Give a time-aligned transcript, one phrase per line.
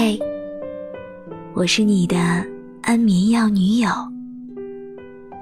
[0.00, 0.16] 嘿，
[1.54, 2.16] 我是你的
[2.82, 3.90] 安眠药女友。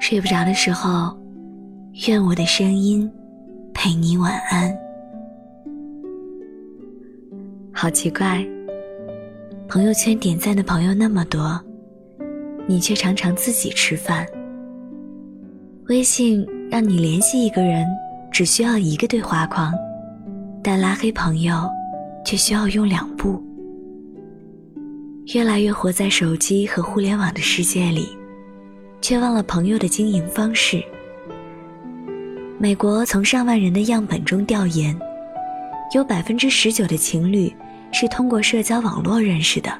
[0.00, 1.14] 睡不着的时候，
[2.08, 3.06] 愿我的声音
[3.74, 4.74] 陪你晚安。
[7.70, 8.42] 好奇怪，
[9.68, 11.60] 朋友圈点赞的朋友那么多，
[12.66, 14.26] 你却常常自己吃饭。
[15.88, 17.86] 微信让你联系一个人
[18.32, 19.70] 只需要一个对话框，
[20.62, 21.68] 但拉黑朋友
[22.24, 23.38] 却需要用两步。
[25.34, 28.16] 越来越活在手机和互联网的世界里，
[29.00, 30.80] 却忘了朋友的经营方式。
[32.58, 34.96] 美国从上万人的样本中调研，
[35.92, 37.52] 有百分之十九的情侣
[37.92, 39.76] 是通过社交网络认识的，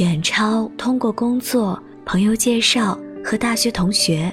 [0.00, 4.30] 远超通过工作、朋友介绍和大学同学。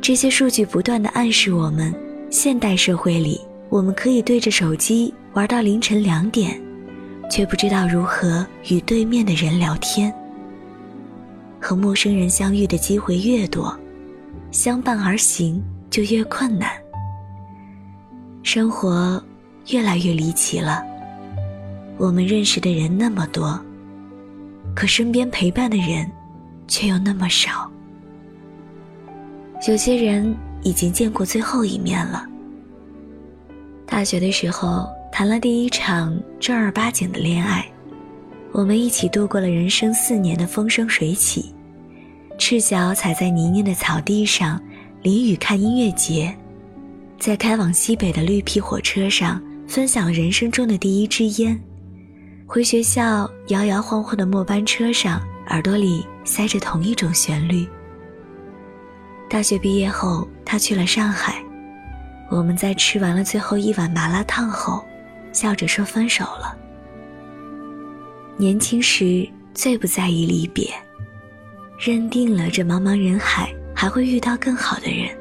[0.00, 1.92] 这些数据不断的暗示我们，
[2.30, 6.67] 现代社会里，我们可以对着手机玩到凌晨两点。
[7.30, 10.12] 却不知道如何与对面的人聊天。
[11.60, 13.76] 和陌生人相遇的机会越多，
[14.50, 16.70] 相伴而行就越困难。
[18.42, 19.22] 生活
[19.68, 20.82] 越来越离奇了。
[21.96, 23.60] 我们认识的人那么多，
[24.74, 26.10] 可身边陪伴的人
[26.66, 27.70] 却又那么少。
[29.68, 32.24] 有些人已经见过最后一面了。
[33.84, 34.88] 大学的时候。
[35.18, 37.68] 谈了第一场正儿八经的恋爱，
[38.52, 41.52] 我们一起度过了人生四年的风生水起，
[42.38, 44.62] 赤脚踩在泥泞的草地上，
[45.02, 46.32] 淋雨看音乐节，
[47.18, 51.60] 在开往西北的绿皮火车上分享了人生中的第一支烟，
[52.46, 57.66] 回学校摇摇晃晃的末班车上，耳朵里塞着同一种旋律。
[59.28, 61.42] 大学毕业后，他去了上海，
[62.30, 64.84] 我们在吃完了最后一碗麻辣烫后。
[65.38, 66.58] 笑着说分手了。
[68.36, 70.68] 年轻时最不在意离别，
[71.78, 75.16] 认定了这茫茫人海还会遇到更好的人。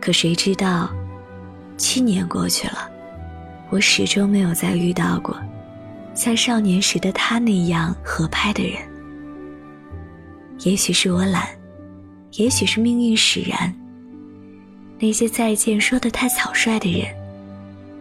[0.00, 0.90] 可谁知道，
[1.76, 2.90] 七年过去了，
[3.70, 5.38] 我始终没有再遇到过
[6.12, 8.76] 像少年时的他那样合拍的人。
[10.64, 11.46] 也许是我懒，
[12.32, 13.72] 也许是命运使然。
[14.98, 17.17] 那些再见说的太草率的人。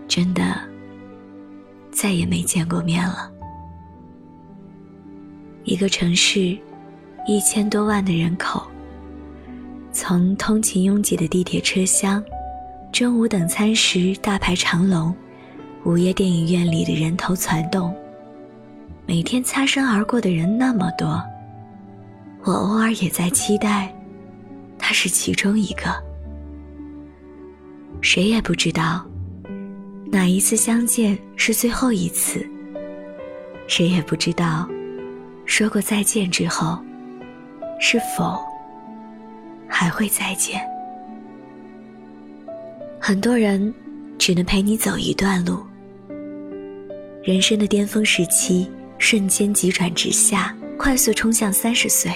[0.07, 0.55] 真的
[1.91, 3.31] 再也没见过面了。
[5.63, 6.57] 一个城市，
[7.27, 8.65] 一千多万的人口，
[9.91, 12.23] 从通勤拥挤的地铁车厢，
[12.91, 15.13] 中午等餐时大排长龙，
[15.83, 17.93] 午夜电影院里的人头攒动，
[19.05, 21.21] 每天擦身而过的人那么多，
[22.43, 23.93] 我偶尔也在期待，
[24.79, 25.93] 他是其中一个。
[27.99, 29.05] 谁也不知道。
[30.09, 32.45] 哪一次相见是最后一次？
[33.67, 34.67] 谁也不知道，
[35.45, 36.79] 说过再见之后，
[37.79, 38.39] 是否
[39.67, 40.61] 还会再见？
[42.99, 43.73] 很多人
[44.17, 45.59] 只能陪你走一段路。
[47.21, 52.11] 人生的巅峰时期瞬间急转直下，快速冲向三十岁。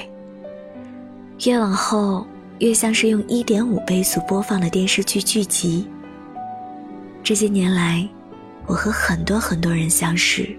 [1.46, 2.26] 越往后，
[2.60, 5.86] 越像是用一点五倍速播放的电视剧剧集。
[7.24, 8.08] 这些年来，
[8.66, 10.50] 我和很多很多人相识，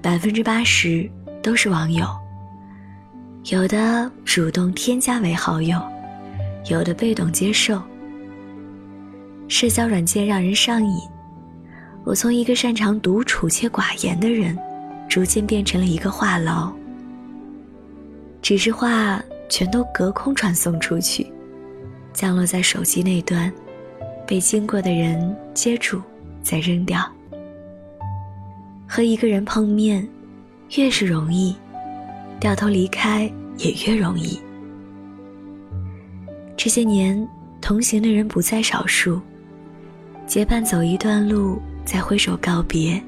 [0.00, 1.10] 百分之八十
[1.42, 2.06] 都是网友。
[3.46, 5.78] 有的主动添加为好友，
[6.70, 7.82] 有的被动接受。
[9.48, 10.96] 社交软件让人上瘾，
[12.04, 14.56] 我从一个擅长独处且寡言的人，
[15.08, 16.72] 逐渐变成了一个话痨。
[18.40, 21.26] 只是话全都隔空传送出去，
[22.12, 23.52] 降落在手机那端。
[24.26, 26.02] 被经过的人接住，
[26.42, 27.00] 再扔掉。
[28.86, 30.06] 和一个人碰面，
[30.76, 31.56] 越是容易，
[32.38, 34.38] 掉头离开也越容易。
[36.56, 37.26] 这些年，
[37.60, 39.20] 同行的人不在少数，
[40.26, 43.02] 结伴走一段路，再挥手告别，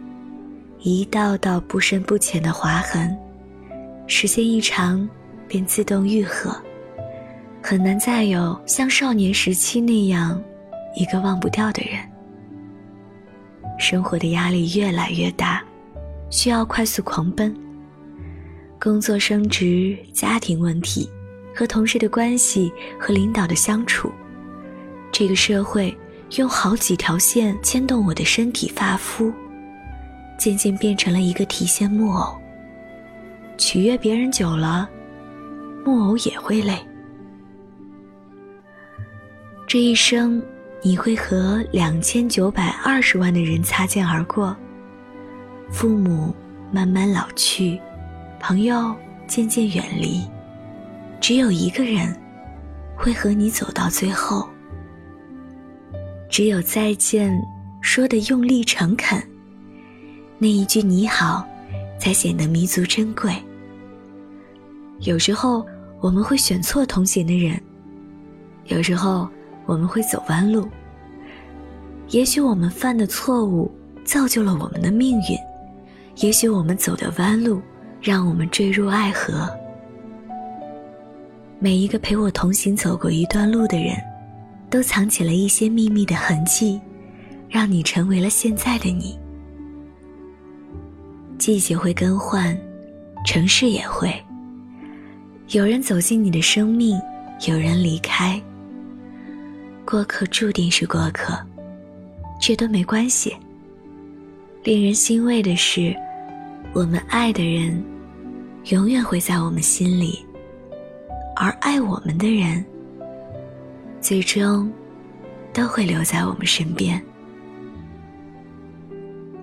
[0.81, 3.17] 一道道不深不浅的划痕，
[4.07, 5.09] 时间一长，
[5.47, 6.55] 便自动愈合，
[7.63, 10.43] 很难再有像少年时期那样。
[10.99, 12.01] 一个忘不掉的人，
[13.79, 15.63] 生活的压力越来越大，
[16.31, 17.55] 需要快速狂奔。
[18.81, 21.09] 工作升职、家庭问题、
[21.55, 24.11] 和同事的关系和领导的相处，
[25.11, 25.97] 这个社会
[26.37, 29.33] 用好几条线牵动我的身体发肤，
[30.39, 32.37] 渐渐变成了一个提线木偶。
[33.57, 34.89] 取悦别人久了，
[35.85, 36.79] 木偶也会累。
[39.67, 40.43] 这一生。
[40.87, 44.57] 你会和两千九百二十万的人擦肩而过，
[45.69, 46.33] 父母、
[46.71, 47.77] 慢慢老去，
[48.39, 48.95] 朋友
[49.27, 50.23] 渐渐远离，
[51.21, 52.17] 只有一个人
[52.97, 54.49] 会和你走到最后。
[56.29, 57.37] 只有再见
[57.81, 59.21] 说的用力诚恳，
[60.39, 61.45] 那一句你好，
[61.99, 63.35] 才显得弥足珍贵。
[65.01, 65.67] 有时候
[66.01, 67.61] 我们会选错同行的人，
[68.67, 69.29] 有时候
[69.67, 70.69] 我们会走弯路。
[72.11, 73.71] 也许我们犯的错误
[74.05, 75.37] 造就了我们的命运，
[76.17, 77.61] 也许我们走的弯路
[78.01, 79.51] 让我们坠入爱河。
[81.59, 83.97] 每一个陪我同行走过一段路的人，
[84.71, 86.81] 都藏起了一些秘密的痕迹，
[87.49, 89.19] 让你成为了现在的你。
[91.39, 92.57] 季节会更换，
[93.25, 94.13] 城市也会。
[95.49, 97.01] 有人走进你的生命，
[97.49, 98.41] 有人离开。
[99.87, 101.39] 过客注定是过客。
[102.41, 103.35] 这都没关系。
[104.63, 105.95] 令人欣慰的是，
[106.75, 107.83] 我们爱的人，
[108.67, 110.23] 永远会在我们心里，
[111.37, 112.63] 而爱我们的人，
[114.01, 114.71] 最终
[115.55, 117.01] 都会留在我们身边。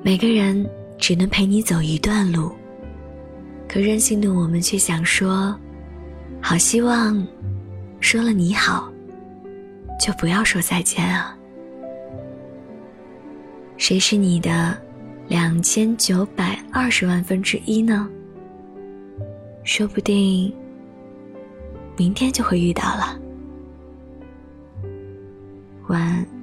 [0.03, 0.69] 每个人
[0.99, 2.51] 只能陪你走一段路，
[3.67, 5.55] 可任性的我们却想说：
[6.41, 7.25] 好希望，
[8.01, 8.91] 说了你好，
[10.03, 11.33] 就不要说再见啊。
[13.77, 14.77] 谁是你的
[15.29, 18.09] 两千九百二十万分之一呢？
[19.63, 20.53] 说不定
[21.95, 23.17] 明天就会遇到了。
[25.87, 26.42] 晚安。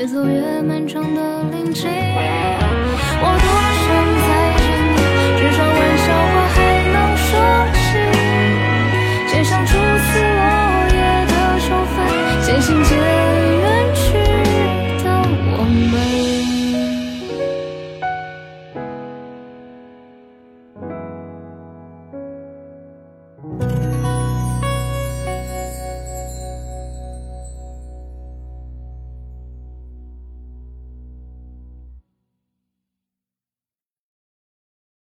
[0.00, 1.90] 越走越漫长的林径。
[3.20, 3.46] 我多
[3.84, 4.64] 想再见
[4.96, 4.96] 你，
[5.36, 6.56] 至少玩笑话还
[6.88, 7.28] 能说
[7.76, 7.78] 起。
[9.28, 10.40] 街上初次落
[10.88, 10.96] 叶
[11.28, 11.94] 的秋分，
[12.40, 14.00] 渐行渐远去
[15.04, 15.06] 的
[15.52, 16.09] 我们。